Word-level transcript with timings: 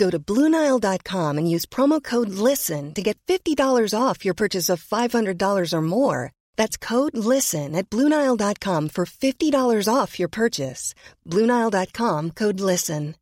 Go 0.00 0.08
to 0.08 0.18
Bluenile.com 0.18 1.36
and 1.36 1.50
use 1.54 1.66
promo 1.66 2.02
code 2.02 2.30
LISTEN 2.30 2.94
to 2.94 3.02
get 3.02 3.18
$50 3.28 3.92
off 3.92 4.24
your 4.24 4.32
purchase 4.32 4.70
of 4.70 4.82
$500 4.82 5.72
or 5.74 5.82
more. 5.82 6.32
That's 6.56 6.78
code 6.78 7.18
LISTEN 7.18 7.76
at 7.76 7.90
Bluenile.com 7.90 8.88
for 8.88 9.04
$50 9.04 9.94
off 9.94 10.18
your 10.18 10.30
purchase. 10.30 10.94
Bluenile.com 11.28 12.30
code 12.30 12.60
LISTEN. 12.60 13.14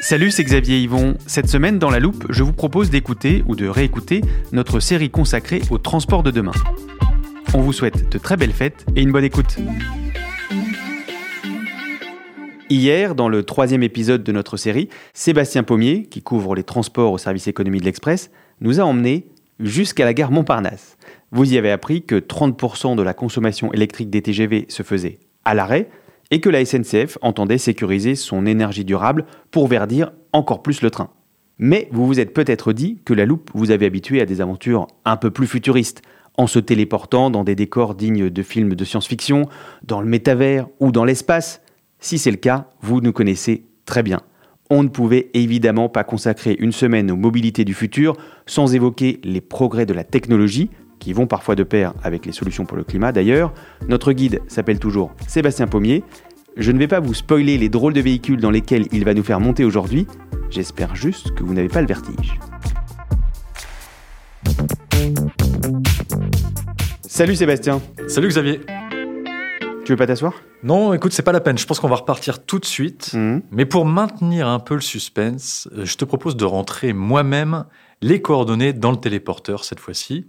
Salut, 0.00 0.30
c'est 0.30 0.44
Xavier 0.44 0.78
Yvon. 0.82 1.16
Cette 1.26 1.48
semaine, 1.48 1.80
dans 1.80 1.90
la 1.90 1.98
loupe, 1.98 2.26
je 2.30 2.44
vous 2.44 2.52
propose 2.52 2.90
d'écouter 2.90 3.42
ou 3.48 3.56
de 3.56 3.66
réécouter 3.66 4.20
notre 4.52 4.78
série 4.78 5.10
consacrée 5.10 5.62
au 5.70 5.78
transport 5.78 6.22
de 6.22 6.30
demain. 6.30 6.52
On 7.56 7.60
vous 7.60 7.72
souhaite 7.72 8.12
de 8.12 8.18
très 8.18 8.36
belles 8.36 8.52
fêtes 8.52 8.84
et 8.96 9.00
une 9.00 9.12
bonne 9.12 9.24
écoute. 9.24 9.56
Hier, 12.68 13.14
dans 13.14 13.30
le 13.30 13.44
troisième 13.44 13.82
épisode 13.82 14.22
de 14.22 14.30
notre 14.30 14.58
série, 14.58 14.90
Sébastien 15.14 15.62
Pommier, 15.62 16.02
qui 16.02 16.20
couvre 16.20 16.54
les 16.54 16.64
transports 16.64 17.12
au 17.12 17.16
service 17.16 17.48
économie 17.48 17.80
de 17.80 17.86
l'Express, 17.86 18.30
nous 18.60 18.78
a 18.78 18.84
emmenés 18.84 19.28
jusqu'à 19.58 20.04
la 20.04 20.12
gare 20.12 20.32
Montparnasse. 20.32 20.98
Vous 21.32 21.50
y 21.50 21.56
avez 21.56 21.70
appris 21.70 22.02
que 22.02 22.16
30% 22.16 22.94
de 22.94 23.02
la 23.02 23.14
consommation 23.14 23.72
électrique 23.72 24.10
des 24.10 24.20
TGV 24.20 24.66
se 24.68 24.82
faisait 24.82 25.18
à 25.46 25.54
l'arrêt 25.54 25.88
et 26.30 26.42
que 26.42 26.50
la 26.50 26.62
SNCF 26.62 27.16
entendait 27.22 27.56
sécuriser 27.56 28.16
son 28.16 28.44
énergie 28.44 28.84
durable 28.84 29.24
pour 29.50 29.66
verdir 29.66 30.12
encore 30.34 30.62
plus 30.62 30.82
le 30.82 30.90
train. 30.90 31.08
Mais 31.58 31.88
vous 31.90 32.06
vous 32.06 32.20
êtes 32.20 32.34
peut-être 32.34 32.74
dit 32.74 33.00
que 33.06 33.14
la 33.14 33.24
loupe 33.24 33.50
vous 33.54 33.70
avait 33.70 33.86
habitué 33.86 34.20
à 34.20 34.26
des 34.26 34.42
aventures 34.42 34.88
un 35.06 35.16
peu 35.16 35.30
plus 35.30 35.46
futuristes, 35.46 36.02
en 36.36 36.46
se 36.46 36.58
téléportant 36.58 37.30
dans 37.30 37.44
des 37.44 37.54
décors 37.54 37.94
dignes 37.94 38.30
de 38.30 38.42
films 38.42 38.74
de 38.74 38.84
science-fiction, 38.84 39.48
dans 39.82 40.00
le 40.00 40.06
métavers 40.06 40.66
ou 40.80 40.92
dans 40.92 41.04
l'espace. 41.04 41.62
Si 41.98 42.18
c'est 42.18 42.30
le 42.30 42.36
cas, 42.36 42.70
vous 42.80 43.00
nous 43.00 43.12
connaissez 43.12 43.64
très 43.84 44.02
bien. 44.02 44.20
On 44.68 44.82
ne 44.82 44.88
pouvait 44.88 45.30
évidemment 45.32 45.88
pas 45.88 46.04
consacrer 46.04 46.56
une 46.58 46.72
semaine 46.72 47.10
aux 47.10 47.16
mobilités 47.16 47.64
du 47.64 47.74
futur 47.74 48.16
sans 48.46 48.74
évoquer 48.74 49.20
les 49.22 49.40
progrès 49.40 49.86
de 49.86 49.94
la 49.94 50.04
technologie, 50.04 50.70
qui 50.98 51.12
vont 51.12 51.26
parfois 51.26 51.54
de 51.54 51.62
pair 51.62 51.94
avec 52.02 52.26
les 52.26 52.32
solutions 52.32 52.64
pour 52.64 52.76
le 52.76 52.84
climat 52.84 53.12
d'ailleurs. 53.12 53.52
Notre 53.88 54.12
guide 54.12 54.40
s'appelle 54.48 54.78
toujours 54.78 55.12
Sébastien 55.28 55.66
Pommier. 55.66 56.02
Je 56.56 56.72
ne 56.72 56.78
vais 56.78 56.88
pas 56.88 57.00
vous 57.00 57.14
spoiler 57.14 57.58
les 57.58 57.68
drôles 57.68 57.92
de 57.92 58.00
véhicules 58.00 58.40
dans 58.40 58.50
lesquels 58.50 58.86
il 58.92 59.04
va 59.04 59.14
nous 59.14 59.22
faire 59.22 59.40
monter 59.40 59.64
aujourd'hui. 59.64 60.06
J'espère 60.50 60.96
juste 60.96 61.34
que 61.34 61.42
vous 61.42 61.54
n'avez 61.54 61.68
pas 61.68 61.82
le 61.82 61.86
vertige. 61.86 62.38
Salut 67.16 67.34
Sébastien. 67.34 67.80
Salut 68.08 68.28
Xavier. 68.28 68.60
Tu 69.86 69.92
veux 69.92 69.96
pas 69.96 70.06
t'asseoir? 70.06 70.34
Non, 70.62 70.92
écoute, 70.92 71.14
c'est 71.14 71.22
pas 71.22 71.32
la 71.32 71.40
peine. 71.40 71.56
Je 71.56 71.64
pense 71.64 71.80
qu'on 71.80 71.88
va 71.88 71.96
repartir 71.96 72.44
tout 72.44 72.58
de 72.58 72.66
suite. 72.66 73.14
Mhm. 73.14 73.40
Mais 73.50 73.64
pour 73.64 73.86
maintenir 73.86 74.46
un 74.48 74.58
peu 74.58 74.74
le 74.74 74.82
suspense, 74.82 75.66
euh, 75.72 75.86
je 75.86 75.96
te 75.96 76.04
propose 76.04 76.36
de 76.36 76.44
rentrer 76.44 76.92
moi-même 76.92 77.64
les 78.02 78.20
coordonnées 78.20 78.74
dans 78.74 78.90
le 78.90 78.98
téléporteur 78.98 79.64
cette 79.64 79.80
fois-ci. 79.80 80.26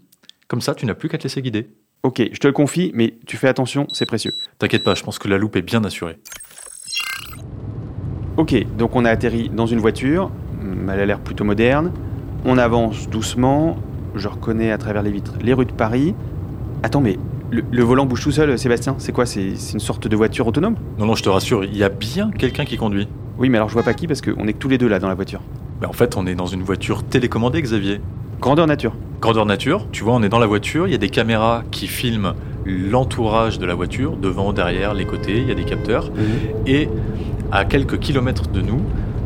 Comme 0.47 0.61
ça, 0.61 0.75
tu 0.75 0.85
n'as 0.85 0.93
plus 0.93 1.09
qu'à 1.09 1.17
te 1.17 1.23
laisser 1.23 1.41
guider. 1.41 1.67
Ok, 2.03 2.21
je 2.31 2.39
te 2.39 2.47
le 2.47 2.53
confie, 2.53 2.91
mais 2.93 3.17
tu 3.25 3.35
fais 3.35 3.49
attention, 3.49 3.85
c'est 3.91 4.05
précieux. 4.05 4.31
T'inquiète 4.57 4.85
pas, 4.85 4.95
je 4.95 5.03
pense 5.03 5.19
que 5.19 5.27
la 5.27 5.37
loupe 5.37 5.57
est 5.57 5.61
bien 5.61 5.83
assurée. 5.83 6.19
Ok, 8.37 8.55
donc 8.77 8.95
on 8.95 9.03
a 9.03 9.09
atterri 9.09 9.49
dans 9.49 9.65
une 9.65 9.79
voiture, 9.79 10.31
Hum, 10.61 10.89
elle 10.89 11.01
a 11.01 11.05
l'air 11.05 11.19
plutôt 11.19 11.43
moderne. 11.43 11.91
On 12.45 12.57
avance 12.57 13.09
doucement, 13.09 13.77
je 14.15 14.29
reconnais 14.29 14.71
à 14.71 14.77
travers 14.77 15.03
les 15.03 15.11
vitres 15.11 15.33
les 15.41 15.53
rues 15.53 15.65
de 15.65 15.73
Paris. 15.73 16.15
Attends, 16.83 17.01
mais 17.01 17.17
le, 17.51 17.63
le 17.71 17.83
volant 17.83 18.05
bouge 18.05 18.21
tout 18.21 18.31
seul, 18.31 18.57
Sébastien 18.57 18.95
C'est 18.97 19.11
quoi 19.11 19.25
C'est 19.25 19.49
une 19.73 19.79
sorte 19.79 20.07
de 20.07 20.15
voiture 20.15 20.47
autonome? 20.47 20.75
Non, 20.99 21.05
non, 21.05 21.15
je 21.15 21.23
te 21.23 21.29
rassure, 21.29 21.63
il 21.63 21.75
y 21.75 21.83
a 21.83 21.89
bien 21.89 22.31
quelqu'un 22.31 22.65
qui 22.65 22.77
conduit. 22.77 23.07
Oui, 23.39 23.49
mais 23.49 23.57
alors 23.57 23.69
je 23.69 23.73
vois 23.73 23.83
pas 23.83 23.93
qui 23.93 24.07
parce 24.07 24.21
qu'on 24.21 24.47
est 24.47 24.53
que 24.53 24.57
tous 24.57 24.69
les 24.69 24.77
deux 24.77 24.87
là 24.87 24.99
dans 24.99 25.07
la 25.07 25.15
voiture. 25.15 25.41
Ben, 25.81 25.87
en 25.87 25.93
fait, 25.93 26.17
on 26.17 26.25
est 26.25 26.35
dans 26.35 26.45
une 26.47 26.63
voiture 26.63 27.03
télécommandée, 27.03 27.61
Xavier. 27.61 28.01
Grandeur 28.41 28.67
nature. 28.67 28.95
Grandeur 29.21 29.45
nature, 29.45 29.87
tu 29.91 30.03
vois, 30.03 30.13
on 30.13 30.23
est 30.23 30.29
dans 30.29 30.39
la 30.39 30.45
voiture, 30.47 30.87
il 30.87 30.91
y 30.91 30.95
a 30.95 30.99
des 30.99 31.09
caméras 31.09 31.63
qui 31.71 31.87
filment 31.87 32.33
l'entourage 32.65 33.59
de 33.59 33.65
la 33.65 33.73
voiture, 33.75 34.17
devant, 34.17 34.53
derrière, 34.53 34.93
les 34.93 35.05
côtés, 35.05 35.37
il 35.37 35.47
y 35.47 35.51
a 35.51 35.55
des 35.55 35.63
capteurs. 35.63 36.11
Et 36.67 36.89
à 37.51 37.65
quelques 37.65 37.97
kilomètres 37.99 38.47
de 38.49 38.61
nous, 38.61 38.81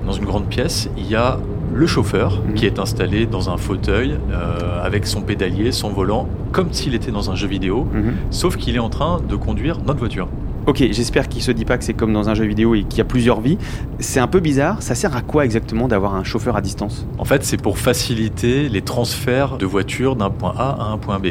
dans 0.05 0.13
une 0.13 0.25
grande 0.25 0.47
pièce, 0.47 0.89
il 0.97 1.07
y 1.07 1.15
a 1.15 1.39
le 1.73 1.87
chauffeur 1.87 2.41
Mhm. 2.47 2.53
qui 2.55 2.65
est 2.65 2.79
installé 2.79 3.25
dans 3.25 3.49
un 3.49 3.57
fauteuil 3.57 4.17
euh, 4.31 4.83
avec 4.83 5.05
son 5.07 5.21
pédalier, 5.21 5.71
son 5.71 5.89
volant, 5.89 6.27
comme 6.51 6.73
s'il 6.73 6.93
était 6.95 7.11
dans 7.11 7.31
un 7.31 7.35
jeu 7.35 7.47
vidéo, 7.47 7.87
Mhm. 7.93 8.13
sauf 8.29 8.57
qu'il 8.57 8.75
est 8.75 8.79
en 8.79 8.89
train 8.89 9.19
de 9.27 9.35
conduire 9.35 9.77
notre 9.85 9.99
voiture. 9.99 10.27
Ok, 10.67 10.77
j'espère 10.91 11.27
qu'il 11.27 11.41
se 11.41 11.51
dit 11.51 11.65
pas 11.65 11.79
que 11.79 11.83
c'est 11.83 11.95
comme 11.95 12.13
dans 12.13 12.29
un 12.29 12.35
jeu 12.35 12.45
vidéo 12.45 12.75
et 12.75 12.83
qu'il 12.83 12.99
y 12.99 13.01
a 13.01 13.05
plusieurs 13.05 13.41
vies. 13.41 13.57
C'est 13.97 14.19
un 14.19 14.27
peu 14.27 14.39
bizarre, 14.39 14.83
ça 14.83 14.93
sert 14.93 15.15
à 15.15 15.21
quoi 15.21 15.43
exactement 15.43 15.87
d'avoir 15.87 16.13
un 16.13 16.23
chauffeur 16.23 16.55
à 16.55 16.61
distance? 16.61 17.07
En 17.17 17.25
fait, 17.25 17.43
c'est 17.43 17.57
pour 17.59 17.79
faciliter 17.79 18.69
les 18.69 18.81
transferts 18.83 19.57
de 19.57 19.65
voitures 19.65 20.15
d'un 20.15 20.29
point 20.29 20.53
A 20.55 20.77
à 20.79 20.83
un 20.91 20.97
point 20.99 21.17
B. 21.17 21.29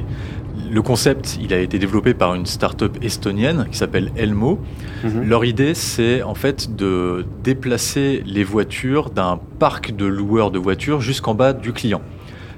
Le 0.71 0.83
concept, 0.83 1.37
il 1.43 1.53
a 1.53 1.59
été 1.59 1.81
développé 1.81 2.15
par 2.15 2.35
une 2.35 2.47
start-up 2.47 2.97
estonienne 3.03 3.67
qui 3.73 3.77
s'appelle 3.77 4.13
Elmo. 4.17 4.61
Mhm. 5.03 5.29
Leur 5.29 5.45
idée, 5.45 5.75
c'est 5.75 6.23
en 6.23 6.35
fait 6.35 6.77
de 6.77 7.27
déplacer 7.43 8.23
les 8.25 8.45
voitures 8.45 9.11
d'un 9.11 9.41
parc 9.59 9.97
de 9.97 10.07
loueurs 10.07 10.53
de 10.53 10.61
voitures 10.61 11.01
jusqu'en 11.01 11.35
bas 11.35 11.53
du 11.53 11.73
client. 11.73 12.03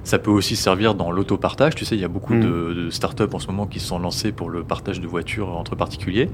Ça 0.05 0.19
peut 0.19 0.31
aussi 0.31 0.57
servir 0.57 0.95
dans 0.95 1.11
l'autopartage. 1.13 1.75
Tu 1.77 1.85
sais, 1.85 1.95
il 1.95 2.01
y 2.01 2.05
a 2.05 2.09
beaucoup 2.09 2.35
de, 2.35 2.75
de 2.75 2.91
startups 2.91 3.23
en 3.33 3.39
ce 3.39 3.47
moment 3.47 3.67
qui 3.67 3.79
sont 3.79 3.99
lancées 4.01 4.33
pour 4.33 4.51
le 4.51 4.65
partage 4.65 5.01
de 5.01 5.07
voitures 5.07 5.49
entre 5.57 5.77
particuliers. 5.77 6.29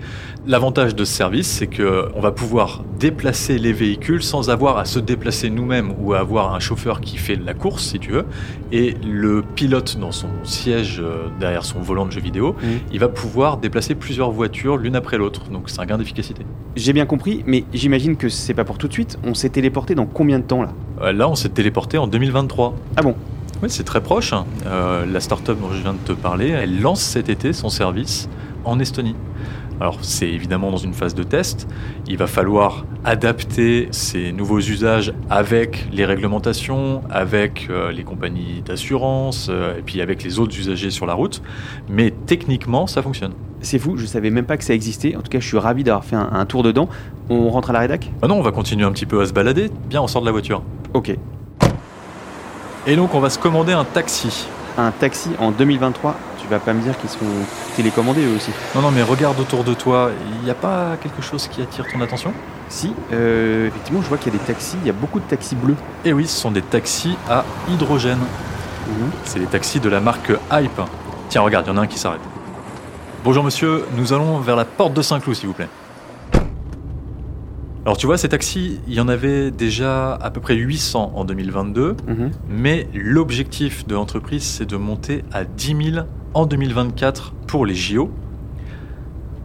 L'avantage 0.47 0.95
de 0.95 1.05
ce 1.05 1.13
service, 1.13 1.47
c'est 1.49 1.67
que 1.67 2.09
on 2.15 2.21
va 2.21 2.33
pouvoir 2.33 2.83
déplacer 2.99 3.59
les 3.59 3.73
véhicules 3.73 4.23
sans 4.23 4.49
avoir 4.51 4.79
à 4.79 4.85
se 4.87 4.99
déplacer 4.99 5.51
nous-mêmes 5.51 5.93
ou 6.01 6.15
à 6.15 6.21
avoir 6.21 6.55
un 6.55 6.61
chauffeur 6.61 7.01
qui 7.01 7.19
fait 7.19 7.37
la 7.37 7.53
course, 7.55 7.85
si 7.85 7.99
tu 7.99 8.13
veux. 8.13 8.25
Et 8.73 8.95
le 9.07 9.43
pilote 9.43 9.99
dans 9.99 10.13
son 10.13 10.29
siège 10.45 11.01
euh, 11.05 11.29
derrière 11.39 11.65
son 11.65 11.81
volant 11.81 12.07
de 12.07 12.13
jeu 12.13 12.21
vidéo, 12.21 12.57
Mhm. 12.63 12.79
il 12.93 13.01
va 13.01 13.09
pouvoir 13.09 13.59
déplacer 13.59 13.95
plusieurs 13.95 14.31
voitures 14.31 14.77
l'une 14.79 14.97
après 14.97 15.19
l'autre. 15.19 15.43
Donc 15.51 15.69
c'est 15.71 15.81
un 15.81 15.87
gain 15.87 15.99
d'efficacité. 15.99 16.43
J'ai 16.77 16.93
bien 16.93 17.05
compris, 17.07 17.43
mais 17.47 17.65
j'imagine 17.75 18.17
que 18.17 18.29
c'est 18.29 18.55
pas 18.55 18.65
pour 18.65 18.79
tout 18.79 18.89
de 18.89 18.93
suite. 18.93 19.19
On 19.25 19.35
s'est 19.35 19.51
téléporté 19.51 19.95
dans 19.95 20.07
combien 20.07 20.39
de 20.39 20.45
temps 20.45 20.63
là? 20.63 20.71
Euh, 21.03 21.13
Là, 21.13 21.29
on 21.29 21.35
s'est 21.35 21.49
téléporté 21.51 21.99
en 21.99 22.07
2023. 22.07 22.75
Ah 22.97 23.03
bon? 23.03 23.15
Oui, 23.63 23.69
c'est 23.71 23.85
très 23.85 24.01
proche. 24.01 24.33
Euh, 24.67 25.05
la 25.05 25.19
start-up 25.21 25.59
dont 25.61 25.73
je 25.73 25.83
viens 25.83 25.95
de 25.95 25.99
te 25.99 26.13
parler, 26.13 26.51
elle 26.51 26.81
lance 26.81 27.01
cet 27.01 27.29
été 27.29 27.53
son 27.53 27.69
service 27.69 28.29
en 28.65 28.79
Estonie. 28.79 29.17
Alors, 29.81 29.99
c'est 30.03 30.29
évidemment 30.29 30.71
dans 30.71 30.77
une 30.77 30.93
phase 30.93 31.15
de 31.15 31.23
test. 31.23 31.69
Il 32.09 32.17
va 32.17 32.27
falloir 32.27 32.85
adapter 33.05 33.89
ces 33.91 34.33
nouveaux 34.33 34.59
usages 34.59 35.13
avec 35.31 35.89
les 35.93 36.05
réglementations, 36.05 37.03
avec 37.11 37.69
euh, 37.71 37.93
les 37.93 38.03
compagnies 38.03 38.63
d'assurance, 38.65 39.49
euh, 39.51 39.79
et 39.79 39.83
puis 39.83 40.01
avec 40.01 40.25
les 40.25 40.41
autres 40.41 40.57
usagers 40.59 40.91
sur 40.91 41.07
la 41.07 41.15
route. 41.15 41.43
Mais 41.89 42.13
techniquement, 42.27 42.87
ça 42.87 43.03
fonctionne. 43.03 43.33
C'est 43.61 43.79
fou, 43.79 43.97
je 43.97 44.07
savais 44.07 44.31
même 44.31 44.47
pas 44.47 44.57
que 44.57 44.65
ça 44.65 44.75
existait. 44.75 45.17
En 45.17 45.21
tout 45.21 45.31
cas, 45.31 45.41
je 45.41 45.47
suis 45.47 45.59
ravi 45.59 45.85
d'avoir 45.85 46.05
fait 46.05 46.17
un, 46.17 46.29
un 46.33 46.47
tour 46.47 46.63
dedans. 46.63 46.89
On 47.29 47.49
rentre 47.51 47.71
à 47.71 47.73
la 47.73 47.81
rédac? 47.81 48.11
Maintenant, 48.23 48.37
on 48.37 48.43
va 48.43 48.53
continuer 48.53 48.85
un 48.85 48.93
petit 48.93 49.07
peu 49.07 49.21
à 49.21 49.27
se 49.27 49.33
balader. 49.33 49.71
Bien, 49.89 50.03
on 50.03 50.07
sort 50.07 50.23
de 50.23 50.27
la 50.27 50.33
voiture. 50.33 50.63
Ok. 50.95 51.17
Et 52.87 52.97
donc, 52.97 53.15
on 53.15 53.21
va 53.21 53.31
se 53.31 53.39
commander 53.39 53.73
un 53.73 53.85
taxi. 53.85 54.47
Un 54.77 54.93
taxi 54.93 55.31
en 55.39 55.51
2023, 55.51 56.15
tu 56.41 56.47
vas 56.47 56.61
pas 56.61 56.73
me 56.73 56.81
dire 56.81 56.97
qu'ils 56.99 57.11
sont 57.11 57.19
télécommandés 57.77 58.25
eux 58.25 58.37
aussi. 58.37 58.53
Non, 58.75 58.83
non, 58.83 58.91
mais 58.91 59.03
regarde 59.03 59.39
autour 59.41 59.65
de 59.65 59.75
toi. 59.75 60.11
Il 60.37 60.45
n'y 60.45 60.51
a 60.51 60.55
pas 60.55 60.97
quelque 61.03 61.21
chose 61.21 61.49
qui 61.49 61.61
attire 61.61 61.85
ton 61.93 62.01
attention? 62.01 62.33
Si, 62.69 62.95
euh, 63.13 63.69
effectivement, 63.69 64.03
je 64.03 64.09
vois 64.09 64.19
qu'il 64.19 64.33
y 64.33 64.37
a 64.37 64.39
des 64.39 64.45
taxis, 64.45 64.77
il 64.83 64.87
y 64.87 64.91
a 64.91 64.93
beaucoup 64.93 65.19
de 65.19 65.25
taxis 65.25 65.57
bleus. 65.57 65.77
Eh 66.05 66.13
oui, 66.13 66.27
ce 66.27 66.39
sont 66.39 66.51
des 66.51 66.63
taxis 66.63 67.17
à 67.29 67.45
hydrogène. 67.69 68.19
Mhm. 68.19 69.11
C'est 69.25 69.39
les 69.39 69.47
taxis 69.47 69.81
de 69.81 69.89
la 69.89 70.01
marque 70.01 70.33
Hype. 70.53 70.81
Tiens, 71.29 71.41
regarde, 71.43 71.67
il 71.67 71.71
y 71.71 71.73
en 71.73 71.79
a 71.79 71.83
un 71.83 71.87
qui 71.87 71.99
s'arrête. 71.99 72.21
Bonjour 73.25 73.43
monsieur, 73.43 73.85
nous 73.97 74.13
allons 74.13 74.39
vers 74.39 74.55
la 74.55 74.65
porte 74.65 74.95
de 74.95 75.03
Saint-Cloud, 75.03 75.35
s'il 75.35 75.49
vous 75.49 75.55
plaît. 75.55 75.69
Alors 77.89 77.97
tu 77.97 78.05
vois, 78.05 78.19
ces 78.19 78.29
taxis, 78.29 78.81
il 78.87 78.93
y 78.93 79.01
en 79.01 79.09
avait 79.09 79.51
déjà 79.51 80.13
à 80.13 80.31
peu 80.31 80.43
près 80.43 80.57
800 80.57 81.13
en 81.15 81.25
2022, 81.25 81.97
Mhm. 82.07 82.31
mais 82.51 82.87
l'objectif 82.93 83.87
de 83.87 83.95
l'entreprise, 83.95 84.43
c'est 84.43 84.67
de 84.67 84.77
monter 84.77 85.25
à 85.33 85.47
10 85.47 85.93
000 85.95 86.07
en 86.35 86.45
2024 86.45 87.33
pour 87.47 87.65
les 87.65 87.75
JO. 87.75 88.11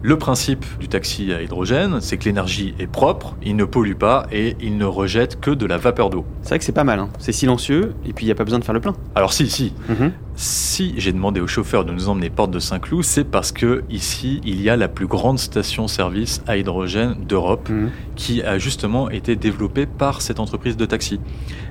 Le 0.05 0.17
principe 0.17 0.65
du 0.81 0.89
taxi 0.89 1.31
à 1.31 1.41
hydrogène, 1.41 2.01
c'est 2.01 2.17
que 2.17 2.25
l'énergie 2.25 2.73
est 2.77 2.87
propre, 2.87 3.37
il 3.41 3.55
ne 3.55 3.63
pollue 3.63 3.93
pas 3.95 4.25
et 4.33 4.57
il 4.61 4.77
ne 4.77 4.83
rejette 4.83 5.39
que 5.39 5.49
de 5.49 5.65
la 5.65 5.77
vapeur 5.77 6.09
d'eau. 6.09 6.25
C'est 6.41 6.49
vrai 6.49 6.59
que 6.59 6.65
c'est 6.65 6.73
pas 6.73 6.83
mal, 6.83 6.99
hein. 6.99 7.07
c'est 7.19 7.31
silencieux 7.31 7.93
et 8.05 8.11
puis 8.11 8.25
il 8.25 8.27
n'y 8.27 8.31
a 8.33 8.35
pas 8.35 8.43
besoin 8.43 8.59
de 8.59 8.65
faire 8.65 8.73
le 8.73 8.81
plein. 8.81 8.95
Alors 9.15 9.31
si, 9.31 9.49
si, 9.49 9.73
Mhm. 9.87 10.11
Si 10.35 10.93
j'ai 10.97 11.13
demandé 11.13 11.39
au 11.39 11.47
chauffeur 11.47 11.85
de 11.85 11.93
nous 11.93 12.09
emmener 12.09 12.29
porte 12.31 12.49
de 12.51 12.57
Saint-Cloud, 12.59 13.03
c'est 13.03 13.23
parce 13.23 13.51
que 13.53 13.83
ici 13.89 14.41
il 14.43 14.61
y 14.61 14.69
a 14.69 14.75
la 14.75 14.87
plus 14.89 15.05
grande 15.07 15.37
station-service 15.39 16.41
à 16.47 16.57
hydrogène 16.57 17.15
d'Europe 17.25 17.69
Mhm. 17.69 17.91
qui 18.15 18.41
a 18.41 18.57
justement 18.57 19.09
été 19.09 19.35
développée 19.37 19.85
par 19.85 20.21
cette 20.21 20.39
entreprise 20.41 20.75
de 20.75 20.85
taxi. 20.85 21.19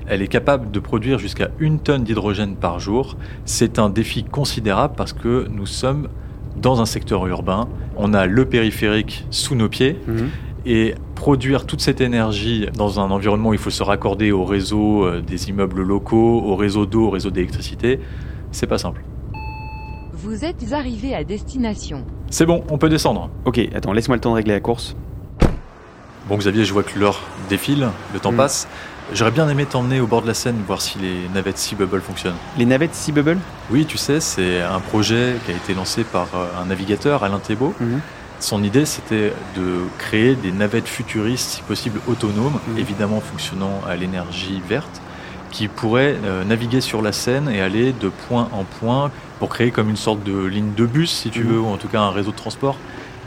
Elle 0.07 0.21
est 0.23 0.27
capable 0.27 0.71
de 0.71 0.79
produire 0.79 1.19
jusqu'à 1.19 1.49
une 1.59 1.77
tonne 1.79 2.03
d'hydrogène 2.03 2.55
par 2.55 2.79
jour. 2.79 3.15
C'est 3.45 3.77
un 3.77 3.89
défi 3.89 4.23
considérable 4.23 4.95
parce 4.97 5.13
que 5.13 5.45
nous 5.51 5.65
sommes 5.67 6.07
dans 6.55 6.81
un 6.81 6.85
secteur 6.85 7.25
urbain. 7.27 7.67
On 7.97 8.13
a 8.13 8.25
le 8.25 8.45
périphérique 8.45 9.25
sous 9.29 9.55
nos 9.55 9.69
pieds 9.69 9.99
Mhm. 10.07 10.29
et 10.65 10.95
produire 11.15 11.65
toute 11.65 11.81
cette 11.81 12.01
énergie 12.01 12.67
dans 12.75 12.99
un 12.99 13.09
environnement 13.11 13.49
où 13.49 13.53
il 13.53 13.59
faut 13.59 13.69
se 13.69 13.83
raccorder 13.83 14.31
au 14.31 14.43
réseau 14.45 15.03
euh, 15.05 15.21
des 15.21 15.49
immeubles 15.49 15.81
locaux, 15.81 16.41
au 16.45 16.55
réseau 16.55 16.85
d'eau, 16.85 17.07
au 17.07 17.09
réseau 17.09 17.29
d'électricité, 17.31 17.99
c'est 18.51 18.67
pas 18.67 18.77
simple. 18.77 19.03
Vous 20.13 20.45
êtes 20.45 20.71
arrivé 20.73 21.13
à 21.15 21.23
destination. 21.23 22.03
C'est 22.29 22.45
bon, 22.45 22.63
on 22.69 22.77
peut 22.77 22.89
descendre. 22.89 23.29
Ok, 23.45 23.59
attends, 23.75 23.91
laisse-moi 23.93 24.15
le 24.17 24.21
temps 24.21 24.31
de 24.31 24.35
régler 24.35 24.53
la 24.53 24.59
course. 24.61 24.95
Bon 26.29 26.37
Xavier, 26.37 26.63
je 26.63 26.71
vois 26.71 26.83
que 26.83 26.97
l'heure 26.97 27.19
défile, 27.49 27.89
le 28.13 28.19
temps 28.19 28.31
Mm. 28.31 28.37
passe. 28.37 28.67
J'aurais 29.11 29.31
bien 29.31 29.47
aimé 29.49 29.65
t'emmener 29.65 29.99
au 29.99 30.07
bord 30.07 30.21
de 30.21 30.27
la 30.27 30.33
Seine 30.33 30.63
voir 30.65 30.81
si 30.81 30.97
les 30.97 31.27
navettes 31.33 31.57
Sea 31.57 31.75
Bubble 31.75 32.01
fonctionnent. 32.01 32.37
Les 32.57 32.65
navettes 32.65 32.95
Sea 32.95 33.11
Bubble 33.11 33.37
Oui, 33.69 33.85
tu 33.85 33.97
sais, 33.97 34.19
c'est 34.19 34.61
un 34.61 34.79
projet 34.79 35.35
qui 35.45 35.51
a 35.51 35.55
été 35.55 35.73
lancé 35.73 36.03
par 36.03 36.27
euh, 36.35 36.47
un 36.61 36.65
navigateur, 36.65 37.23
Alain 37.23 37.39
Thébault. 37.39 37.75
Mhm. 37.79 37.99
Son 38.39 38.63
idée, 38.63 38.85
c'était 38.85 39.33
de 39.55 39.81
créer 39.99 40.35
des 40.35 40.51
navettes 40.51 40.87
futuristes, 40.87 41.49
si 41.49 41.61
possible 41.61 41.99
autonomes, 42.07 42.59
Mhm. 42.69 42.77
évidemment 42.79 43.19
fonctionnant 43.21 43.81
à 43.87 43.95
l'énergie 43.95 44.61
verte, 44.67 45.01
qui 45.51 45.67
pourraient 45.67 46.15
euh, 46.25 46.43
naviguer 46.43 46.81
sur 46.81 47.01
la 47.03 47.11
Seine 47.11 47.49
et 47.49 47.61
aller 47.61 47.91
de 47.93 48.09
point 48.09 48.49
en 48.51 48.63
point 48.63 49.11
pour 49.37 49.49
créer 49.49 49.69
comme 49.69 49.89
une 49.89 49.97
sorte 49.97 50.23
de 50.23 50.43
ligne 50.45 50.73
de 50.75 50.85
bus, 50.87 51.11
si 51.11 51.29
tu 51.29 51.43
Mhm. 51.43 51.49
veux, 51.51 51.59
ou 51.59 51.67
en 51.67 51.77
tout 51.77 51.87
cas 51.89 51.99
un 52.01 52.11
réseau 52.11 52.31
de 52.31 52.35
transport. 52.37 52.77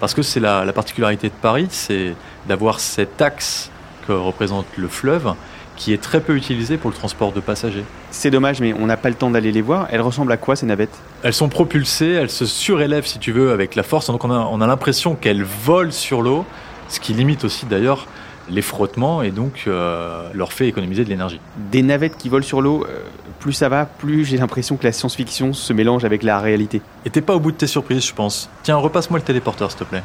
Parce 0.00 0.14
que 0.14 0.22
c'est 0.22 0.40
la, 0.40 0.64
la 0.64 0.72
particularité 0.72 1.28
de 1.28 1.34
Paris, 1.40 1.68
c'est 1.70 2.14
d'avoir 2.48 2.80
cet 2.80 3.22
axe 3.22 3.70
que 4.06 4.12
représente 4.12 4.66
le 4.76 4.88
fleuve, 4.88 5.34
qui 5.76 5.92
est 5.92 6.00
très 6.00 6.20
peu 6.20 6.36
utilisé 6.36 6.76
pour 6.76 6.90
le 6.90 6.96
transport 6.96 7.32
de 7.32 7.40
passagers. 7.40 7.84
C'est 8.10 8.30
dommage, 8.30 8.60
mais 8.60 8.74
on 8.74 8.86
n'a 8.86 8.96
pas 8.96 9.08
le 9.08 9.14
temps 9.14 9.30
d'aller 9.30 9.52
les 9.52 9.62
voir. 9.62 9.86
Elles 9.90 10.00
ressemblent 10.00 10.32
à 10.32 10.36
quoi 10.36 10.56
ces 10.56 10.66
navettes? 10.66 10.98
Elles 11.22 11.34
sont 11.34 11.48
propulsées, 11.48 12.12
elles 12.12 12.30
se 12.30 12.46
surélèvent 12.46 13.06
si 13.06 13.18
tu 13.18 13.32
veux 13.32 13.52
avec 13.52 13.74
la 13.74 13.82
force, 13.82 14.06
donc 14.06 14.24
on 14.24 14.30
a, 14.30 14.48
on 14.50 14.60
a 14.60 14.66
l'impression 14.66 15.14
qu'elles 15.14 15.44
volent 15.44 15.90
sur 15.90 16.22
l'eau, 16.22 16.44
ce 16.88 17.00
qui 17.00 17.12
limite 17.12 17.44
aussi 17.44 17.66
d'ailleurs 17.66 18.06
les 18.48 18.62
frottements 18.62 19.22
et 19.22 19.30
donc 19.30 19.64
euh, 19.66 20.28
leur 20.32 20.52
fait 20.52 20.68
économiser 20.68 21.04
de 21.04 21.08
l'énergie. 21.08 21.40
Des 21.70 21.82
navettes 21.82 22.16
qui 22.16 22.28
volent 22.28 22.46
sur 22.46 22.62
l'eau, 22.62 22.84
euh, 22.88 23.02
plus 23.40 23.52
ça 23.52 23.68
va, 23.68 23.86
plus 23.86 24.24
j'ai 24.24 24.36
l'impression 24.36 24.76
que 24.76 24.84
la 24.84 24.92
science-fiction 24.92 25.52
se 25.52 25.72
mélange 25.72 26.04
avec 26.04 26.22
la 26.22 26.38
réalité. 26.38 26.80
Et 27.04 27.10
t'es 27.10 27.20
pas 27.20 27.34
au 27.34 27.40
bout 27.40 27.52
de 27.52 27.56
tes 27.56 27.66
surprises, 27.66 28.06
je 28.06 28.14
pense. 28.14 28.48
Tiens, 28.62 28.76
repasse-moi 28.76 29.18
le 29.18 29.24
téléporteur, 29.24 29.70
s'il 29.70 29.80
te 29.80 29.84
plaît. 29.84 30.02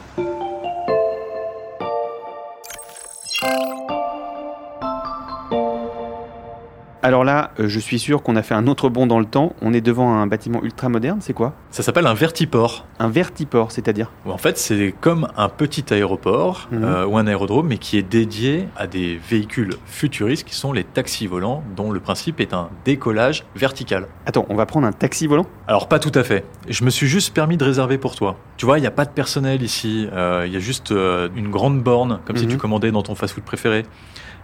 Alors 7.11 7.25
là, 7.25 7.51
euh, 7.59 7.67
je 7.67 7.77
suis 7.77 7.99
sûr 7.99 8.23
qu'on 8.23 8.37
a 8.37 8.41
fait 8.41 8.53
un 8.53 8.67
autre 8.67 8.87
bond 8.87 9.05
dans 9.05 9.19
le 9.19 9.25
temps. 9.25 9.51
On 9.61 9.73
est 9.73 9.81
devant 9.81 10.13
un 10.13 10.27
bâtiment 10.27 10.63
ultra 10.63 10.87
moderne, 10.87 11.17
c'est 11.19 11.33
quoi? 11.33 11.51
Ça 11.69 11.83
s'appelle 11.83 12.07
un 12.07 12.13
vertiport. 12.13 12.85
Un 12.99 13.09
vertiport, 13.09 13.73
c'est-à-dire? 13.73 14.09
En 14.25 14.37
fait, 14.37 14.57
c'est 14.57 14.95
comme 15.01 15.27
un 15.35 15.49
petit 15.49 15.93
aéroport 15.93 16.69
Mhm. 16.71 16.83
euh, 16.85 17.05
ou 17.05 17.17
un 17.17 17.27
aérodrome, 17.27 17.67
mais 17.67 17.79
qui 17.79 17.97
est 17.97 18.01
dédié 18.01 18.69
à 18.77 18.87
des 18.87 19.19
véhicules 19.29 19.73
futuristes 19.85 20.47
qui 20.47 20.55
sont 20.55 20.71
les 20.71 20.85
taxis 20.85 21.27
volants, 21.27 21.65
dont 21.75 21.91
le 21.91 21.99
principe 21.99 22.39
est 22.39 22.53
un 22.53 22.69
décollage 22.85 23.43
vertical. 23.57 24.07
Attends, 24.25 24.45
on 24.47 24.55
va 24.55 24.65
prendre 24.65 24.87
un 24.87 24.93
taxi 24.93 25.27
volant? 25.27 25.47
Alors 25.67 25.89
pas 25.89 25.99
tout 25.99 26.13
à 26.17 26.23
fait. 26.23 26.45
Je 26.69 26.85
me 26.85 26.89
suis 26.89 27.07
juste 27.07 27.33
permis 27.33 27.57
de 27.57 27.65
réserver 27.65 27.97
pour 27.97 28.15
toi. 28.15 28.37
Tu 28.55 28.65
vois, 28.65 28.77
il 28.77 28.81
n'y 28.83 28.87
a 28.87 28.91
pas 28.91 29.03
de 29.03 29.11
personnel 29.11 29.63
ici. 29.63 30.07
Euh, 30.13 30.45
Il 30.47 30.53
y 30.53 30.55
a 30.55 30.59
juste 30.59 30.93
euh, 30.93 31.27
une 31.35 31.49
grande 31.51 31.81
borne, 31.83 32.19
comme 32.25 32.37
si 32.37 32.45
Mhm. 32.45 32.51
tu 32.51 32.57
commandais 32.57 32.91
dans 32.91 33.03
ton 33.03 33.15
fast-food 33.15 33.43
préféré. 33.43 33.83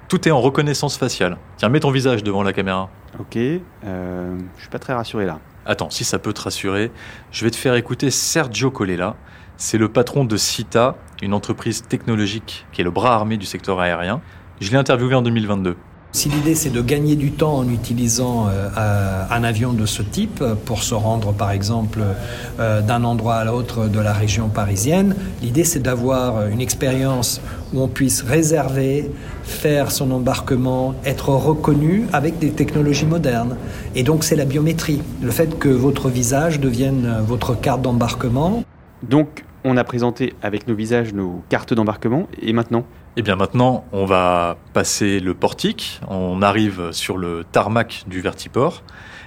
Tout 0.08 0.26
est 0.26 0.32
en 0.32 0.40
reconnaissance 0.40 0.98
faciale. 0.98 1.38
Tiens, 1.58 1.68
mets 1.68 1.82
ton 1.82 1.92
visage 1.92 2.24
devant 2.24 2.42
la 2.42 2.54
caméra. 2.54 2.90
Ok, 3.20 3.36
euh, 3.36 4.38
je 4.56 4.62
suis 4.62 4.70
pas 4.70 4.80
très 4.80 4.94
rassuré 4.94 5.26
là. 5.26 5.40
Attends, 5.66 5.90
si 5.90 6.06
ça 6.06 6.18
peut 6.18 6.32
te 6.32 6.42
rassurer, 6.42 6.92
je 7.32 7.44
vais 7.44 7.52
te 7.52 7.58
faire 7.58 7.76
écouter 7.76 8.10
Sergio 8.10 8.72
Colella. 8.72 9.18
C'est 9.58 9.78
le 9.78 9.90
patron 9.90 10.24
de 10.24 10.38
Cita, 10.38 10.96
une 11.22 11.34
entreprise 11.34 11.84
technologique 11.84 12.66
qui 12.72 12.80
est 12.80 12.84
le 12.86 12.92
bras 12.92 13.16
armé 13.16 13.36
du 13.36 13.46
secteur 13.46 13.82
aérien. 13.82 14.22
Je 14.62 14.72
l'ai 14.72 14.78
interviewé 14.78 15.14
en 15.14 15.22
2022. 15.22 15.76
Si 16.14 16.30
l'idée 16.30 16.56
c'est 16.56 16.70
de 16.70 16.82
gagner 16.82 17.16
du 17.16 17.32
temps 17.32 17.58
en 17.58 17.70
utilisant 17.70 18.48
euh, 18.48 19.24
un 19.30 19.44
avion 19.44 19.74
de 19.74 19.86
ce 19.86 20.02
type 20.02 20.44
pour 20.66 20.82
se 20.82 20.96
rendre 20.96 21.34
par 21.34 21.52
exemple 21.52 22.00
euh, 22.60 22.82
d'un 22.82 23.04
endroit 23.04 23.36
à 23.36 23.46
l'autre 23.46 23.88
de 23.88 24.00
la 24.00 24.14
région 24.14 24.48
parisienne, 24.48 25.16
l'idée 25.42 25.64
c'est 25.64 25.82
d'avoir 25.82 26.48
une 26.48 26.62
expérience 26.62 27.42
où 27.74 27.82
on 27.82 27.88
puisse 27.88 28.22
réserver, 28.22 29.12
faire 29.44 29.92
son 29.92 30.12
embarquement, 30.12 30.96
être 31.06 31.30
reconnu 31.30 32.08
avec 32.14 32.40
des 32.40 32.52
technologies 32.52 33.06
modernes. 33.06 33.58
Et 33.94 34.04
donc 34.04 34.24
c'est 34.24 34.36
la 34.36 34.46
biométrie, 34.46 35.02
le 35.22 35.32
fait 35.32 35.60
que 35.60 35.70
votre 35.70 36.10
visage 36.10 36.60
devienne 36.60 37.18
votre 37.28 37.60
carte 37.60 37.82
d'embarquement. 37.82 38.64
Donc, 39.04 39.44
on 39.68 39.76
a 39.78 39.84
présenté 39.84 40.34
avec 40.42 40.68
nos 40.68 40.76
visages 40.76 41.14
nos 41.14 41.44
cartes 41.50 41.74
d'embarquement, 41.74 42.28
et 42.42 42.54
maintenant 42.54 42.86
Eh 43.18 43.22
bien 43.22 43.36
maintenant, 43.36 43.86
on 43.92 44.06
va 44.06 44.58
passer 44.74 45.20
le 45.20 45.34
portique, 45.34 46.00
on 46.08 46.42
arrive 46.42 46.92
sur 46.92 47.18
le 47.18 47.44
tarmac 47.52 48.04
du 48.08 48.22
Vertiport 48.22 48.84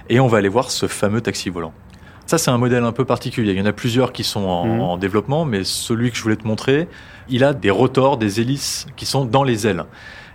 et 0.09 0.19
on 0.19 0.27
va 0.27 0.39
aller 0.39 0.49
voir 0.49 0.71
ce 0.71 0.87
fameux 0.87 1.21
taxi 1.21 1.49
volant. 1.49 1.73
Ça, 2.25 2.37
c'est 2.37 2.49
un 2.51 2.57
modèle 2.57 2.83
un 2.85 2.91
peu 2.93 3.03
particulier. 3.05 3.51
Il 3.51 3.57
y 3.59 3.61
en 3.61 3.65
a 3.65 3.73
plusieurs 3.73 4.11
qui 4.13 4.23
sont 4.23 4.41
en, 4.45 4.65
Mhm. 4.65 4.79
en 4.81 4.97
développement, 4.97 5.43
mais 5.45 5.63
celui 5.63 6.11
que 6.11 6.17
je 6.17 6.23
voulais 6.23 6.37
te 6.37 6.47
montrer, 6.47 6.87
il 7.29 7.43
a 7.43 7.53
des 7.53 7.69
rotors, 7.71 8.17
des 8.17 8.39
hélices 8.39 8.87
qui 8.95 9.05
sont 9.05 9.25
dans 9.25 9.43
les 9.43 9.67
ailes. 9.67 9.83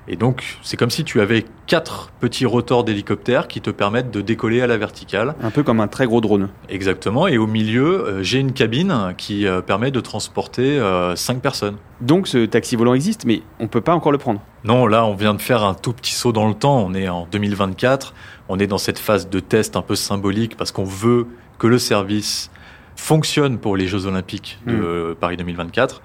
Et 0.08 0.16
donc, 0.16 0.58
c'est 0.62 0.76
comme 0.76 0.90
si 0.90 1.02
tu 1.02 1.20
avais 1.20 1.44
quatre 1.66 2.10
petits 2.20 2.46
rotors 2.46 2.84
d'hélicoptère 2.84 3.48
qui 3.48 3.60
te 3.60 3.70
permettent 3.70 4.12
de 4.12 4.20
décoller 4.20 4.60
à 4.60 4.68
la 4.68 4.76
verticale. 4.76 5.34
Un 5.42 5.50
peu 5.50 5.64
comme 5.64 5.80
un 5.80 5.88
très 5.88 6.06
gros 6.06 6.20
drone. 6.20 6.48
Exactement. 6.68 7.26
Et 7.26 7.38
au 7.38 7.46
milieu, 7.46 8.04
euh, 8.04 8.22
j'ai 8.22 8.38
une 8.38 8.52
cabine 8.52 9.14
qui 9.18 9.46
euh, 9.46 9.60
permet 9.62 9.90
de 9.90 10.00
transporter 10.00 10.78
euh, 10.78 11.16
cinq 11.16 11.40
personnes. 11.40 11.76
Donc 12.00 12.28
ce 12.28 12.46
taxi 12.46 12.76
volant 12.76 12.94
existe, 12.94 13.24
mais 13.24 13.42
on 13.58 13.66
peut 13.66 13.80
pas 13.80 13.94
encore 13.94 14.12
le 14.12 14.18
prendre. 14.18 14.40
Non, 14.64 14.86
là, 14.86 15.04
on 15.04 15.14
vient 15.14 15.34
de 15.34 15.40
faire 15.40 15.64
un 15.64 15.74
tout 15.74 15.92
petit 15.92 16.12
saut 16.12 16.32
dans 16.32 16.46
le 16.46 16.54
temps. 16.54 16.78
On 16.78 16.94
est 16.94 17.08
en 17.08 17.26
2024. 17.30 18.14
On 18.48 18.60
est 18.60 18.68
dans 18.68 18.78
cette 18.78 19.00
phase 19.00 19.28
de 19.28 19.40
test 19.40 19.76
un 19.76 19.82
peu 19.82 19.96
symbolique 19.96 20.56
parce 20.56 20.70
qu'on 20.70 20.84
veut 20.84 21.26
que 21.58 21.66
le 21.66 21.78
service 21.78 22.50
fonctionne 22.94 23.58
pour 23.58 23.76
les 23.76 23.88
Jeux 23.88 24.06
Olympiques 24.06 24.58
de 24.66 25.16
Paris 25.18 25.36
2024. 25.36 26.00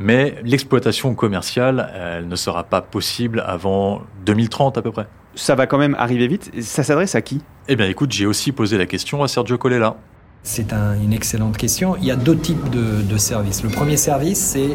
Mais 0.00 0.36
l'exploitation 0.44 1.14
commerciale, 1.14 1.90
elle 1.94 2.28
ne 2.28 2.36
sera 2.36 2.64
pas 2.64 2.80
possible 2.80 3.42
avant 3.46 4.02
2030 4.26 4.78
à 4.78 4.82
peu 4.82 4.92
près. 4.92 5.06
Ça 5.34 5.54
va 5.54 5.66
quand 5.66 5.78
même 5.78 5.96
arriver 5.98 6.26
vite. 6.28 6.50
Ça 6.62 6.82
s'adresse 6.82 7.14
à 7.14 7.20
qui? 7.22 7.40
Eh 7.68 7.76
bien, 7.76 7.86
écoute, 7.86 8.12
j'ai 8.12 8.26
aussi 8.26 8.52
posé 8.52 8.78
la 8.78 8.86
question 8.86 9.22
à 9.22 9.28
Sergio 9.28 9.58
Colella. 9.58 9.96
C'est 10.42 10.72
un- 10.72 10.94
une 10.94 11.12
excellente 11.12 11.56
question. 11.56 11.96
Il 11.96 12.04
y 12.04 12.10
a 12.10 12.16
deux 12.16 12.36
types 12.36 12.70
de, 12.70 13.02
de 13.02 13.16
services. 13.18 13.62
Le 13.62 13.68
premier 13.70 13.96
service, 13.96 14.38
c'est 14.38 14.70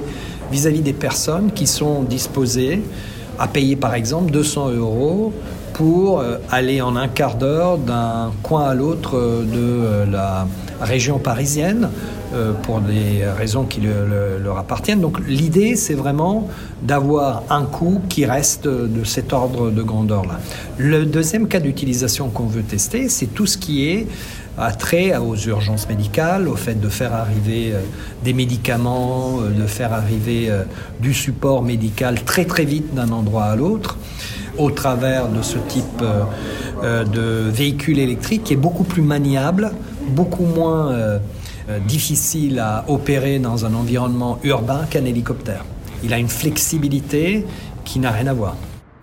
vis-à-vis 0.51 0.81
des 0.81 0.93
personnes 0.93 1.51
qui 1.51 1.67
sont 1.67 2.03
disposées 2.03 2.81
à 3.39 3.47
payer 3.47 3.75
par 3.75 3.95
exemple 3.95 4.31
200 4.31 4.69
euros 4.71 5.33
pour 5.73 6.19
euh, 6.19 6.37
aller 6.51 6.81
en 6.81 6.95
un 6.95 7.07
quart 7.07 7.35
d'heure 7.35 7.77
d'un 7.79 8.31
coin 8.43 8.65
à 8.69 8.73
l'autre 8.75 9.17
euh, 9.17 9.43
de 9.43 9.55
euh, 9.57 10.05
la 10.05 10.45
région 10.81 11.17
parisienne 11.17 11.89
pour 12.63 12.79
des 12.81 13.23
raisons 13.37 13.63
qui 13.63 13.81
le- 13.81 14.05
le- 14.07 14.43
leur 14.43 14.57
appartiennent. 14.57 15.01
Donc 15.01 15.19
l'idée, 15.27 15.75
c'est 15.75 15.93
vraiment 15.93 16.47
d'avoir 16.81 17.43
un 17.49 17.63
coût 17.63 18.01
qui 18.09 18.25
reste 18.25 18.67
de 18.67 19.03
cet 19.03 19.33
ordre 19.33 19.69
de 19.69 19.81
grandeur-là. 19.83 20.39
Le 20.77 21.05
deuxième 21.05 21.47
cas 21.47 21.59
d'utilisation 21.59 22.29
qu'on 22.29 22.45
veut 22.47 22.63
tester, 22.63 23.09
c'est 23.09 23.27
tout 23.27 23.45
ce 23.45 23.57
qui 23.57 23.87
est 23.89 24.07
a 24.57 24.71
trait 24.71 25.17
aux 25.17 25.35
urgences 25.35 25.89
médicales, 25.89 26.47
au 26.47 26.55
fait 26.55 26.79
de 26.79 26.87
faire 26.87 27.13
arriver 27.13 27.71
euh, 27.73 27.79
des 28.23 28.33
médicaments, 28.33 29.39
euh, 29.41 29.49
de 29.49 29.65
faire 29.65 29.91
arriver 29.93 30.47
euh, 30.51 30.61
du 31.01 31.11
support 31.11 31.63
médical 31.63 32.21
très 32.23 32.45
très 32.45 32.63
vite 32.63 32.93
d'un 32.93 33.09
endroit 33.11 33.45
à 33.45 33.55
l'autre, 33.55 33.97
au 34.59 34.69
travers 34.69 35.27
de 35.29 35.41
ce 35.41 35.57
type 35.57 35.83
euh, 36.03 36.21
euh, 36.83 37.03
de 37.03 37.49
véhicule 37.49 37.97
électrique 37.97 38.43
qui 38.43 38.53
est 38.53 38.57
beaucoup 38.67 38.83
plus 38.83 39.01
maniable, 39.01 39.71
beaucoup 40.09 40.45
moins 40.45 40.91
euh, 41.69 41.79
difficile 41.79 42.59
à 42.59 42.85
opérer 42.87 43.39
dans 43.39 43.65
un 43.65 43.73
environnement 43.73 44.39
urbain 44.43 44.85
qu'un 44.89 45.05
hélicoptère. 45.05 45.65
Il 46.03 46.13
a 46.13 46.17
une 46.17 46.27
flexibilité 46.27 47.45
qui 47.85 47.99
n'a 47.99 48.11
rien 48.11 48.27
à 48.27 48.33
voir. 48.33 48.55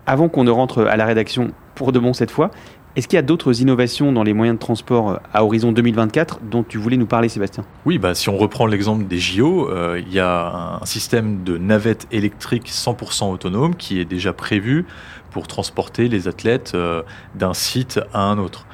Avant 0.05 0.29
qu'on 0.29 0.43
ne 0.43 0.51
rentre 0.51 0.83
à 0.83 0.97
la 0.97 1.05
rédaction 1.05 1.51
pour 1.75 1.91
de 1.91 1.99
bon 1.99 2.13
cette 2.13 2.31
fois, 2.31 2.51
est-ce 2.97 3.07
qu'il 3.07 3.15
y 3.15 3.19
a 3.19 3.21
d'autres 3.21 3.61
innovations 3.61 4.11
dans 4.11 4.23
les 4.23 4.33
moyens 4.33 4.57
de 4.57 4.59
transport 4.59 5.11
euh, 5.11 5.15
à 5.33 5.45
horizon 5.45 5.71
2024 5.71 6.41
dont 6.41 6.61
tu 6.61 6.77
voulais 6.77 6.97
nous 6.97 7.05
parler, 7.05 7.29
Sébastien? 7.29 7.63
Oui, 7.85 7.97
bah, 7.97 8.13
si 8.15 8.27
on 8.27 8.37
reprend 8.37 8.65
l'exemple 8.65 9.05
des 9.05 9.17
JO, 9.17 9.69
euh, 9.69 10.01
il 10.05 10.11
y 10.11 10.19
a 10.19 10.79
un 10.81 10.85
système 10.85 11.43
de 11.45 11.57
navette 11.57 12.07
électrique 12.11 12.67
100% 12.67 13.31
autonome 13.31 13.75
qui 13.75 14.01
est 14.01 14.05
déjà 14.05 14.33
prévu 14.33 14.85
pour 15.31 15.47
transporter 15.47 16.09
les 16.09 16.27
athlètes 16.27 16.73
euh, 16.75 17.01
d'un 17.35 17.53
site 17.53 18.01
à 18.13 18.23
un 18.23 18.37
autre. 18.37 18.65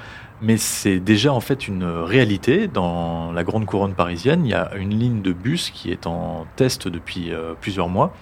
Mais 0.42 0.58
c'est 0.58 1.00
déjà 1.00 1.34
en 1.34 1.40
fait 1.40 1.68
une 1.68 1.84
réalité 1.84 2.68
dans 2.68 3.32
la 3.32 3.44
grande 3.44 3.66
couronne 3.66 3.94
parisienne. 3.94 4.46
Il 4.46 4.52
y 4.52 4.54
a 4.54 4.76
une 4.76 4.98
ligne 4.98 5.22
de 5.22 5.34
bus 5.34 5.72
qui 5.72 5.92
est 5.92 6.06
en 6.06 6.46
test 6.56 6.88
depuis 6.88 7.32
euh, 7.32 7.54
plusieurs 7.60 7.90
mois 7.90 8.14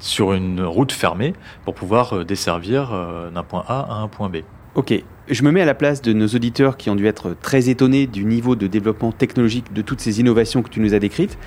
sur 0.00 0.32
une 0.32 0.62
route 0.62 0.92
fermée 0.92 1.34
pour 1.64 1.74
pouvoir 1.74 2.14
euh, 2.14 2.24
desservir 2.24 2.90
euh, 2.92 3.30
d'un 3.30 3.42
point 3.42 3.64
A 3.68 3.86
à 3.90 3.94
un 3.94 4.08
point 4.08 4.28
B. 4.28 4.38
Ok, 4.74 4.94
je 5.28 5.42
me 5.42 5.50
mets 5.50 5.62
à 5.62 5.64
la 5.64 5.74
place 5.74 6.00
de 6.02 6.12
nos 6.12 6.28
auditeurs 6.28 6.76
qui 6.76 6.90
ont 6.90 6.94
dû 6.94 7.06
être 7.06 7.34
très 7.40 7.70
étonnés 7.70 8.06
du 8.06 8.24
niveau 8.24 8.54
de 8.54 8.66
développement 8.66 9.10
technologique 9.10 9.72
de 9.72 9.82
toutes 9.82 10.00
ces 10.00 10.20
innovations 10.20 10.62
que 10.62 10.68
tu 10.68 10.80
nous 10.80 10.94
as 10.94 10.98
décrites. 10.98 11.38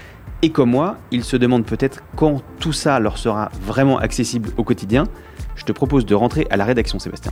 Et 0.42 0.50
comme 0.50 0.72
moi, 0.72 0.98
ils 1.12 1.24
se 1.24 1.38
demandent 1.38 1.66
peut-être 1.66 2.04
quand 2.18 2.42
tout 2.60 2.74
ça 2.74 3.00
leur 3.00 3.18
sera 3.18 3.50
vraiment 3.62 3.98
accessible 3.98 4.50
au 4.58 4.64
quotidien. 4.64 5.06
Je 5.56 5.64
te 5.64 5.72
propose 5.72 6.06
de 6.06 6.16
rentrer 6.16 6.48
à 6.50 6.58
la 6.58 6.66
rédaction, 6.66 7.00
Sébastien. 7.00 7.32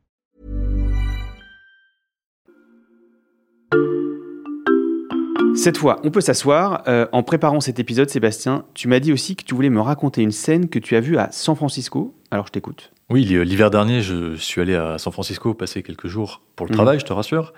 Cette 5.61 5.77
fois, 5.77 5.99
on 6.03 6.09
peut 6.09 6.21
s'asseoir. 6.21 6.81
Euh, 6.87 7.05
en 7.11 7.21
préparant 7.21 7.59
cet 7.59 7.77
épisode, 7.77 8.09
Sébastien, 8.09 8.65
tu 8.73 8.87
m'as 8.87 8.99
dit 8.99 9.13
aussi 9.13 9.35
que 9.35 9.43
tu 9.43 9.53
voulais 9.53 9.69
me 9.69 9.79
raconter 9.79 10.23
une 10.23 10.31
scène 10.31 10.69
que 10.69 10.79
tu 10.79 10.95
as 10.95 10.99
vue 11.01 11.17
à 11.19 11.29
San 11.31 11.55
Francisco. 11.55 12.15
Alors 12.31 12.47
je 12.47 12.51
t'écoute. 12.51 12.91
Oui, 13.11 13.23
l'hiver 13.25 13.69
dernier, 13.69 14.01
je 14.01 14.33
suis 14.37 14.59
allé 14.59 14.73
à 14.73 14.97
San 14.97 15.13
Francisco 15.13 15.53
passer 15.53 15.83
quelques 15.83 16.07
jours 16.07 16.41
pour 16.55 16.65
le 16.65 16.71
Mhm. 16.71 16.75
travail, 16.77 16.99
je 16.99 17.05
te 17.05 17.13
rassure. 17.13 17.53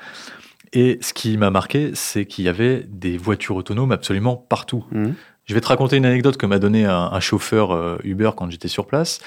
Et 0.73 0.97
ce 1.01 1.13
qui 1.13 1.37
m'a 1.37 1.49
marqué, 1.49 1.91
c'est 1.93 2.25
qu'il 2.25 2.43
y 2.43 2.49
avait 2.49 2.83
des 2.89 3.17
voitures 3.17 3.55
autonomes 3.55 3.93
absolument 3.93 4.35
partout. 4.35 4.83
Mhm. 4.91 5.13
Je 5.45 5.53
vais 5.53 5.61
te 5.61 5.67
raconter 5.67 5.95
une 5.95 6.05
anecdote 6.05 6.35
que 6.35 6.45
m'a 6.45 6.59
donné 6.59 6.83
un, 6.85 7.09
un 7.11 7.19
chauffeur 7.21 7.71
euh, 7.71 7.97
Uber 8.03 8.31
quand 8.35 8.49
j'étais 8.51 8.67
sur 8.67 8.85
place. 8.85 9.19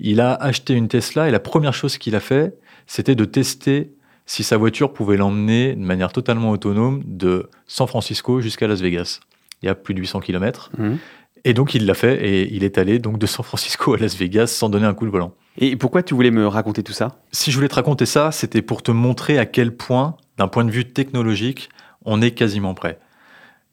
Il 0.00 0.20
a 0.20 0.34
acheté 0.34 0.74
une 0.74 0.88
Tesla 0.88 1.28
et 1.28 1.30
la 1.30 1.40
première 1.40 1.72
chose 1.72 1.96
qu'il 1.96 2.14
a 2.14 2.20
fait, 2.20 2.58
c'était 2.86 3.14
de 3.14 3.24
tester 3.24 3.92
si 4.30 4.44
sa 4.44 4.58
voiture 4.58 4.92
pouvait 4.92 5.16
l'emmener 5.16 5.74
de 5.74 5.80
manière 5.80 6.12
totalement 6.12 6.50
autonome 6.50 7.02
de 7.06 7.48
San 7.66 7.86
Francisco 7.88 8.40
jusqu'à 8.42 8.68
Las 8.68 8.80
Vegas. 8.82 9.20
Il 9.62 9.66
y 9.66 9.68
a 9.70 9.74
plus 9.74 9.94
de 9.94 10.00
800 10.00 10.20
km. 10.20 10.70
Mhm. 10.76 10.98
Et 11.44 11.54
donc 11.54 11.74
il 11.74 11.86
l'a 11.86 11.94
fait 11.94 12.22
et 12.28 12.52
il 12.54 12.62
est 12.62 12.76
allé 12.78 12.98
donc 12.98 13.18
de 13.18 13.24
San 13.26 13.42
Francisco 13.44 13.94
à 13.94 13.96
Las 13.96 14.14
Vegas 14.16 14.48
sans 14.48 14.68
donner 14.68 14.86
un 14.86 14.92
coup 14.92 15.06
de 15.06 15.10
volant. 15.10 15.32
Et 15.56 15.76
pourquoi 15.76 16.02
tu 16.02 16.14
voulais 16.14 16.30
me 16.30 16.46
raconter 16.46 16.82
tout 16.82 16.92
ça? 16.92 17.16
Si 17.32 17.50
je 17.50 17.56
voulais 17.56 17.68
te 17.68 17.74
raconter 17.74 18.04
ça, 18.06 18.30
c'était 18.30 18.60
pour 18.62 18.82
te 18.82 18.90
montrer 18.90 19.38
à 19.38 19.46
quel 19.46 19.74
point, 19.74 20.16
d'un 20.36 20.46
point 20.48 20.64
de 20.64 20.70
vue 20.70 20.84
technologique, 20.92 21.70
on 22.04 22.20
est 22.20 22.32
quasiment 22.32 22.74
prêt. 22.74 22.98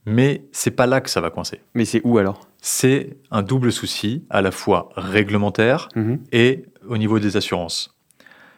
Mais 0.05 0.45
c'est 0.53 0.71
pas 0.71 0.85
là 0.85 1.01
que 1.01 1.09
ça 1.09 1.19
va 1.21 1.31
coincer. 1.31 1.59
Mais 1.73 1.83
c'est 1.83 2.01
où 2.05 2.17
alors? 2.17 2.47
C'est 2.61 3.17
un 3.29 3.41
double 3.41 3.71
souci, 3.71 4.23
à 4.29 4.41
la 4.41 4.51
fois 4.51 4.89
réglementaire 4.95 5.89
Mhm. 5.95 6.19
et 6.31 6.65
au 6.87 6.97
niveau 6.97 7.19
des 7.19 7.35
assurances. 7.35 7.93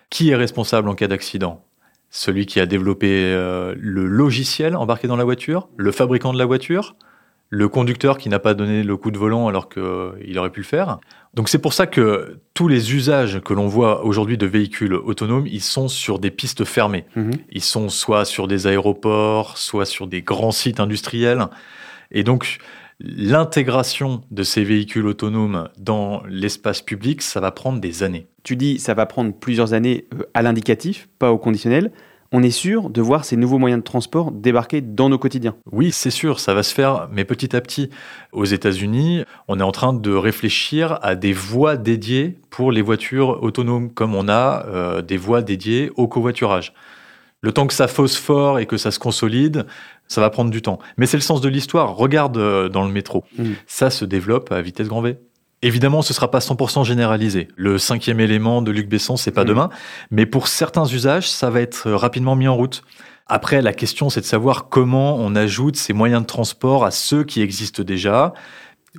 Qui 0.10 0.30
est 0.30 0.36
responsable 0.36 0.88
en 0.90 0.96
cas 0.96 1.08
d'accident? 1.08 1.64
Celui 2.18 2.48
qui 2.48 2.60
a 2.60 2.66
développé 2.66 3.10
euh, 3.12 3.76
le 3.78 4.08
logiciel 4.08 4.76
embarqué 4.76 5.08
dans 5.08 5.18
la 5.18 5.24
voiture, 5.24 5.70
le 5.78 5.92
fabricant 5.92 6.34
de 6.34 6.40
la 6.40 6.48
voiture, 6.48 6.96
le 7.52 7.70
conducteur 7.70 8.18
qui 8.18 8.28
n'a 8.28 8.40
pas 8.40 8.56
donné 8.56 8.82
le 8.82 8.98
coup 8.98 9.12
de 9.12 9.20
volant 9.20 9.48
alors 9.48 9.70
qu'il 9.70 10.40
aurait 10.40 10.50
pu 10.50 10.62
le 10.62 10.66
faire. 10.66 10.98
Donc 11.36 11.48
c'est 11.48 11.60
pour 11.60 11.74
ça 11.74 11.86
que 11.86 12.40
tous 12.56 12.68
les 12.68 12.96
usages 12.96 13.40
que 13.42 13.54
l'on 13.54 13.68
voit 13.68 14.04
aujourd'hui 14.04 14.36
de 14.36 14.48
véhicules 14.48 14.96
autonomes, 14.96 15.46
ils 15.46 15.62
sont 15.62 15.88
sur 15.88 16.18
des 16.18 16.32
pistes 16.32 16.66
fermées. 16.66 17.06
Mhm. 17.16 17.34
Ils 17.52 17.62
sont 17.62 17.88
soit 17.88 18.26
sur 18.26 18.48
des 18.48 18.66
aéroports, 18.66 19.60
soit 19.60 19.86
sur 19.86 20.08
des 20.08 20.24
grands 20.24 20.52
sites 20.52 20.80
industriels. 20.80 21.46
Et 22.10 22.24
donc, 22.24 22.58
l'intégration 23.00 24.22
de 24.32 24.44
ces 24.44 24.64
véhicules 24.64 25.06
autonomes 25.06 25.70
dans 25.78 26.24
l'espace 26.28 26.82
public, 26.82 27.22
ça 27.22 27.40
va 27.40 27.52
prendre 27.52 27.80
des 27.80 28.04
années. 28.04 28.28
Tu 28.44 28.56
dis 28.56 28.80
ça 28.80 28.94
va 28.94 29.06
prendre 29.06 29.34
plusieurs 29.34 29.74
années 29.74 30.06
euh, 30.14 30.24
à 30.34 30.42
l'indicatif, 30.42 31.10
pas 31.20 31.32
au 31.32 31.38
conditionnel. 31.38 31.92
On 32.34 32.44
est 32.44 32.52
sûr 32.52 32.90
de 32.90 33.02
voir 33.02 33.24
ces 33.24 33.38
nouveaux 33.38 33.58
moyens 33.58 33.82
de 33.82 33.86
transport 33.86 34.34
débarquer 34.34 34.82
dans 34.82 35.08
nos 35.08 35.18
quotidiens. 35.18 35.56
Oui, 35.72 35.94
c'est 35.94 36.12
sûr, 36.12 36.42
ça 36.42 36.54
va 36.54 36.62
se 36.62 36.74
faire, 36.74 37.08
mais 37.10 37.24
petit 37.24 37.56
à 37.56 37.62
petit. 37.62 37.90
Aux 38.34 38.44
États-Unis, 38.44 39.24
on 39.48 39.62
est 39.62 39.64
en 39.64 39.72
train 39.72 39.94
de 39.94 40.12
réfléchir 40.12 41.00
à 41.04 41.16
des 41.16 41.32
voies 41.32 41.78
dédiées 41.78 42.38
pour 42.50 42.74
les 42.74 42.82
voitures 42.82 43.42
autonomes, 43.44 43.94
comme 43.94 44.14
on 44.14 44.28
a 44.28 44.66
euh, 44.68 45.02
des 45.02 45.16
voies 45.16 45.42
dédiées 45.42 45.90
au 45.96 46.10
covoiturage. 46.10 46.74
Le 47.42 47.52
temps 47.52 47.68
que 47.68 47.74
ça 47.74 47.88
phosphore 47.88 48.60
et 48.60 48.66
que 48.66 48.78
ça 48.78 48.90
se 48.92 48.98
consolide, 49.00 49.66
ça 50.08 50.22
va 50.22 50.30
prendre 50.30 50.50
du 50.50 50.62
temps. 50.62 50.80
Mais 50.98 51.06
c'est 51.06 51.18
le 51.18 51.22
sens 51.22 51.40
de 51.42 51.50
l'histoire. 51.50 51.96
Regarde 51.96 52.38
euh, 52.38 52.68
dans 52.70 52.84
le 52.84 52.92
métro. 52.92 53.24
Mhm. 53.38 53.56
Ça 53.68 53.90
se 53.90 54.06
développe 54.06 54.52
à 54.52 54.62
vitesse 54.62 54.88
grand 54.88 55.02
V. 55.02 55.18
Évidemment, 55.62 56.02
ce 56.02 56.14
sera 56.14 56.30
pas 56.32 56.40
100% 56.40 56.84
généralisé. 56.84 57.48
Le 57.56 57.78
cinquième 57.78 58.20
élément 58.20 58.62
de 58.62 58.72
Luc 58.72 58.88
Besson, 58.90 59.18
c'est 59.18 59.32
pas 59.32 59.42
Mhm. 59.44 59.48
demain. 59.50 59.70
Mais 60.12 60.26
pour 60.26 60.48
certains 60.48 60.86
usages, 60.86 61.30
ça 61.30 61.50
va 61.50 61.62
être 61.62 61.92
rapidement 61.92 62.36
mis 62.36 62.48
en 62.48 62.56
route. 62.56 62.84
Après, 63.28 63.62
la 63.62 63.74
question, 63.74 64.10
c'est 64.10 64.22
de 64.22 64.26
savoir 64.26 64.70
comment 64.70 65.18
on 65.18 65.36
ajoute 65.36 65.76
ces 65.76 65.94
moyens 65.94 66.22
de 66.22 66.28
transport 66.28 66.86
à 66.86 66.92
ceux 66.92 67.24
qui 67.24 67.42
existent 67.42 67.84
déjà. 67.84 68.34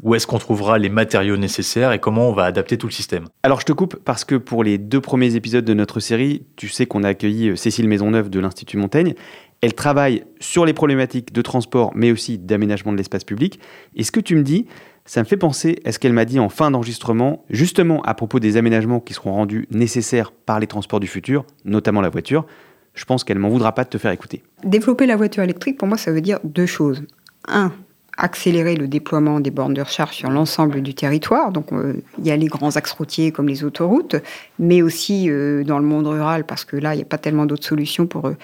Où 0.02 0.14
est-ce 0.14 0.26
qu'on 0.26 0.38
trouvera 0.38 0.78
les 0.78 0.88
matériaux 0.88 1.37
nécessaires 1.37 1.93
et 1.93 1.99
comment 1.99 2.28
on 2.28 2.33
va 2.33 2.45
adapter 2.45 2.78
tout 2.78 2.87
le 2.87 2.93
système 2.93 3.25
Alors 3.43 3.61
je 3.61 3.67
te 3.67 3.73
coupe 3.73 3.97
parce 3.97 4.25
que 4.25 4.37
pour 4.37 4.64
les 4.64 4.78
deux 4.78 5.00
premiers 5.00 5.35
épisodes 5.35 5.64
de 5.64 5.75
notre 5.75 6.00
série, 6.00 6.47
tu 6.57 6.69
sais 6.69 6.87
qu'on 6.87 7.02
a 7.02 7.09
accueilli 7.09 7.50
euh, 7.50 7.57
Cécile 7.57 7.88
Maisonneuve 7.88 8.31
de 8.31 8.40
l'Institut 8.40 8.76
Montaigne. 8.76 9.14
Elle 9.61 9.75
travaille 9.75 10.25
sur 10.38 10.64
les 10.64 10.73
problématiques 10.73 11.33
de 11.33 11.43
transport 11.43 11.93
mais 11.95 12.12
aussi 12.12 12.38
d'aménagement 12.38 12.93
de 12.93 12.97
l'espace 12.97 13.25
public. 13.25 13.59
Et 13.97 14.05
ce 14.05 14.12
que 14.12 14.21
tu 14.21 14.37
me 14.37 14.43
dis, 14.43 14.67
ça 15.05 15.21
me 15.21 15.25
fait 15.25 15.37
penser 15.37 15.81
à 15.85 15.93
ce 15.93 15.99
qu'elle 15.99 16.12
m'a 16.12 16.25
dit 16.25 16.38
en 16.38 16.49
fin 16.49 16.71
d'enregistrement, 16.71 17.45
justement 17.49 18.02
à 18.02 18.14
propos 18.14 18.40
des 18.40 18.57
aménagements 18.57 19.00
qui 19.00 19.14
seront 19.14 19.33
rendus 19.33 19.67
nécessaires 19.71 20.33
par 20.33 20.61
les 20.61 20.67
transports 20.67 21.00
du 21.00 21.07
futur, 21.07 21.45
notamment 21.64 22.00
la 22.00 22.11
voiture. 22.11 22.47
Je 22.95 23.05
pense 23.05 23.25
qu'elle 23.25 23.38
m'en 23.38 23.49
voudra 23.49 23.75
pas 23.75 23.85
de 23.85 23.88
te 23.88 23.99
faire 23.99 24.11
écouter. 24.11 24.43
Développer 24.64 25.07
la 25.07 25.17
voiture 25.17 25.43
électrique, 25.43 25.78
pour 25.78 25.88
moi, 25.88 25.97
ça 25.97 26.12
veut 26.12 26.21
dire 26.21 26.40
deux 26.45 26.67
choses. 26.67 27.05
Un, 27.47 27.73
accélérer 28.18 28.75
le 28.75 28.88
déploiement 28.88 29.38
des 29.38 29.52
bornes 29.52 29.75
de 29.75 29.80
recharge 29.80 30.16
sur 30.16 30.28
l'ensemble 30.28 30.82
du 30.82 30.92
territoire. 30.92 31.52
Donc, 31.52 31.72
euh, 31.72 31.94
il 32.18 32.26
y 32.26 32.32
a 32.32 32.37
les 32.37 32.48
grands 32.48 32.76
axes 32.76 32.90
routiers 32.90 33.30
comme 33.30 33.48
les 33.48 33.62
autoroutes, 33.62 34.16
mais 34.58 34.82
aussi 34.82 35.30
euh, 35.30 35.62
dans 35.62 35.78
le 35.78 35.84
monde 35.84 36.08
rural, 36.08 36.44
parce 36.44 36.64
que 36.64 36.76
là, 36.76 36.94
il 36.94 36.96
n'y 36.96 37.02
a 37.02 37.06
pas 37.06 37.18
tellement 37.18 37.46
d'autres 37.46 37.64
solutions 37.64 38.08
pour 38.08 38.26
euh, 38.26 38.37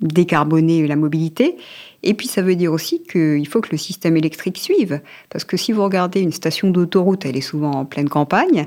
décarboner 0.00 0.86
la 0.88 0.96
mobilité. 0.96 1.56
Et 2.02 2.14
puis, 2.14 2.26
ça 2.26 2.42
veut 2.42 2.56
dire 2.56 2.72
aussi 2.72 3.04
qu'il 3.04 3.46
faut 3.46 3.60
que 3.60 3.70
le 3.70 3.78
système 3.78 4.16
électrique 4.16 4.58
suive. 4.58 5.00
Parce 5.30 5.44
que 5.44 5.56
si 5.56 5.70
vous 5.70 5.84
regardez 5.84 6.20
une 6.20 6.32
station 6.32 6.70
d'autoroute, 6.70 7.24
elle 7.24 7.36
est 7.36 7.40
souvent 7.40 7.70
en 7.70 7.84
pleine 7.84 8.08
campagne. 8.08 8.66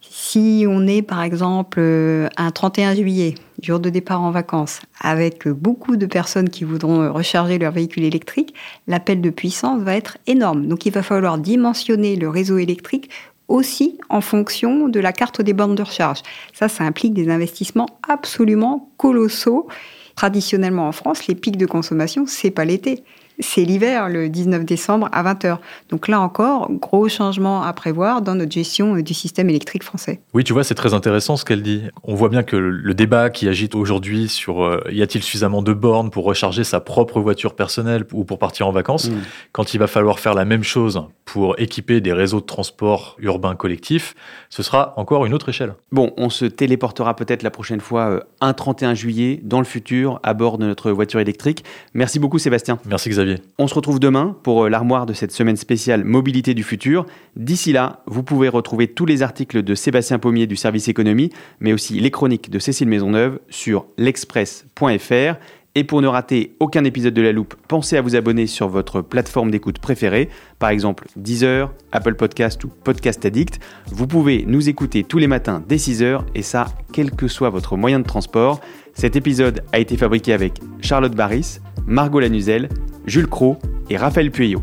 Si 0.00 0.64
on 0.68 0.86
est 0.86 1.02
par 1.02 1.22
exemple 1.22 1.78
euh, 1.80 2.28
un 2.36 2.50
31 2.50 2.94
juillet, 2.94 3.34
jour 3.62 3.80
de 3.80 3.90
départ 3.90 4.22
en 4.22 4.30
vacances, 4.30 4.80
avec 5.00 5.46
beaucoup 5.46 5.96
de 5.96 6.06
personnes 6.06 6.48
qui 6.48 6.64
voudront 6.64 7.12
recharger 7.12 7.58
leur 7.58 7.72
véhicule 7.72 8.04
électrique, 8.04 8.54
l'appel 8.86 9.20
de 9.20 9.30
puissance 9.30 9.82
va 9.82 9.96
être 9.96 10.16
énorme. 10.26 10.66
Donc 10.66 10.86
il 10.86 10.92
va 10.92 11.02
falloir 11.02 11.36
dimensionner 11.36 12.16
le 12.16 12.28
réseau 12.28 12.56
électrique 12.58 13.10
aussi 13.48 13.98
en 14.08 14.20
fonction 14.22 14.88
de 14.88 15.00
la 15.00 15.12
carte 15.12 15.42
des 15.42 15.52
bornes 15.52 15.74
de 15.74 15.82
recharge. 15.82 16.22
Ça, 16.54 16.68
ça 16.68 16.84
implique 16.84 17.12
des 17.12 17.28
investissements 17.28 17.88
absolument 18.08 18.90
colossaux. 18.96 19.68
Traditionnellement 20.16 20.88
en 20.88 20.92
France, 20.92 21.26
les 21.26 21.34
pics 21.34 21.56
de 21.56 21.66
consommation, 21.66 22.24
c'est 22.26 22.50
pas 22.50 22.64
l'été 22.64 23.02
c'est 23.40 23.64
l'hiver, 23.64 24.08
le 24.08 24.28
19 24.28 24.64
décembre 24.64 25.08
à 25.12 25.22
20h. 25.22 25.58
Donc 25.88 26.08
là 26.08 26.20
encore, 26.20 26.70
gros 26.70 27.08
changement 27.08 27.62
à 27.62 27.72
prévoir 27.72 28.22
dans 28.22 28.34
notre 28.34 28.52
gestion 28.52 28.96
euh, 28.96 29.02
du 29.02 29.14
système 29.14 29.50
électrique 29.50 29.82
français. 29.82 30.20
Oui, 30.34 30.44
tu 30.44 30.52
vois, 30.52 30.64
c'est 30.64 30.74
très 30.74 30.94
intéressant 30.94 31.36
ce 31.36 31.44
qu'elle 31.44 31.62
dit. 31.62 31.82
On 32.04 32.14
voit 32.14 32.28
bien 32.28 32.42
que 32.42 32.56
le 32.56 32.94
débat 32.94 33.30
qui 33.30 33.48
agite 33.48 33.74
aujourd'hui 33.74 34.28
sur 34.28 34.62
euh, 34.62 34.82
y 34.90 35.02
a-t-il 35.02 35.22
suffisamment 35.22 35.62
de 35.62 35.72
bornes 35.72 36.10
pour 36.10 36.24
recharger 36.24 36.64
sa 36.64 36.80
propre 36.80 37.20
voiture 37.20 37.54
personnelle 37.54 38.04
ou 38.12 38.24
pour 38.24 38.38
partir 38.38 38.68
en 38.68 38.72
vacances, 38.72 39.08
mm. 39.08 39.18
quand 39.52 39.74
il 39.74 39.78
va 39.78 39.86
falloir 39.86 40.18
faire 40.18 40.34
la 40.34 40.44
même 40.44 40.62
chose 40.62 41.02
pour 41.24 41.58
équiper 41.58 42.00
des 42.00 42.12
réseaux 42.12 42.40
de 42.40 42.46
transport 42.46 43.16
urbains 43.20 43.54
collectifs, 43.54 44.14
ce 44.48 44.62
sera 44.62 44.94
encore 44.96 45.26
une 45.26 45.34
autre 45.34 45.48
échelle. 45.48 45.74
Bon, 45.92 46.12
on 46.16 46.30
se 46.30 46.44
téléportera 46.44 47.14
peut-être 47.14 47.42
la 47.42 47.50
prochaine 47.50 47.80
fois 47.80 48.10
euh, 48.10 48.20
un 48.40 48.52
31 48.52 48.94
juillet 48.94 49.40
dans 49.42 49.58
le 49.58 49.64
futur 49.64 50.20
à 50.22 50.34
bord 50.34 50.58
de 50.58 50.66
notre 50.66 50.90
voiture 50.90 51.20
électrique. 51.20 51.64
Merci 51.94 52.18
beaucoup 52.18 52.38
Sébastien. 52.38 52.78
Merci 52.86 53.10
Xavier. 53.10 53.29
On 53.58 53.66
se 53.66 53.74
retrouve 53.74 54.00
demain 54.00 54.36
pour 54.42 54.64
euh, 54.64 54.68
l'armoire 54.68 55.06
de 55.06 55.12
cette 55.12 55.32
semaine 55.32 55.56
spéciale 55.56 56.04
Mobilité 56.04 56.54
du 56.54 56.62
futur. 56.62 57.06
D'ici 57.36 57.72
là, 57.72 58.02
vous 58.06 58.22
pouvez 58.22 58.48
retrouver 58.48 58.88
tous 58.88 59.06
les 59.06 59.22
articles 59.22 59.62
de 59.62 59.74
Sébastien 59.74 60.18
Pommier 60.18 60.46
du 60.46 60.56
service 60.56 60.88
économie, 60.88 61.30
mais 61.60 61.72
aussi 61.72 62.00
les 62.00 62.10
chroniques 62.10 62.50
de 62.50 62.58
Cécile 62.58 62.88
Maisonneuve 62.88 63.40
sur 63.48 63.86
l'express.fr. 63.98 65.36
Et 65.76 65.84
pour 65.84 66.02
ne 66.02 66.08
rater 66.08 66.56
aucun 66.58 66.82
épisode 66.82 67.14
de 67.14 67.22
La 67.22 67.30
Loupe, 67.30 67.54
pensez 67.68 67.96
à 67.96 68.02
vous 68.02 68.16
abonner 68.16 68.48
sur 68.48 68.68
votre 68.68 69.02
plateforme 69.02 69.52
d'écoute 69.52 69.78
préférée, 69.78 70.28
par 70.58 70.70
exemple 70.70 71.06
Deezer, 71.14 71.72
Apple 71.92 72.16
Podcast 72.16 72.64
ou 72.64 72.68
Podcast 72.68 73.24
Addict. 73.24 73.60
Vous 73.86 74.08
pouvez 74.08 74.44
nous 74.48 74.68
écouter 74.68 75.04
tous 75.04 75.18
les 75.18 75.28
matins 75.28 75.62
dès 75.68 75.76
6h 75.76 76.22
et 76.34 76.42
ça, 76.42 76.66
quel 76.92 77.12
que 77.12 77.28
soit 77.28 77.50
votre 77.50 77.76
moyen 77.76 78.00
de 78.00 78.04
transport. 78.04 78.60
Cet 78.94 79.14
épisode 79.14 79.62
a 79.72 79.78
été 79.78 79.96
fabriqué 79.96 80.32
avec 80.32 80.58
Charlotte 80.80 81.14
Barris, 81.14 81.60
Margot 81.86 82.18
Lanuzel 82.18 82.68
Jules 83.06 83.28
Cros 83.28 83.56
et 83.88 83.96
Raphaël 83.96 84.32
Pueyo. 84.32 84.62